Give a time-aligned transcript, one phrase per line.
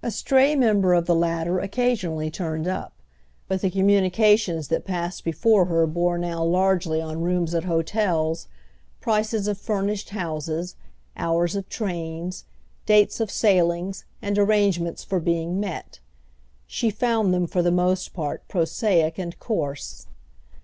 [0.00, 2.92] A stray member of the latter occasionally turned up,
[3.48, 8.46] but the communications that passed before her bore now largely on rooms at hotels,
[9.00, 10.76] prices of furnished houses,
[11.16, 12.44] hours of trains,
[12.86, 15.98] dates of sailings and arrangements for being "met";
[16.68, 20.06] she found them for the most part prosaic and coarse.